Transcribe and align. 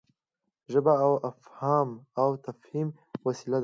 ژبه 0.71 0.93
د 0.99 1.03
افهام 1.29 1.89
او 2.21 2.29
تفهيم 2.45 2.87
وسیله 3.25 3.57
ده. 3.57 3.59